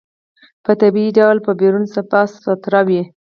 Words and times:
په 0.63 0.71
طبيعي 0.81 1.11
ډول 1.19 1.37
به 1.45 1.51
بيرون 1.61 1.85
صفا 1.95 2.21
سوتره 2.43 2.81
وي. 2.87 3.01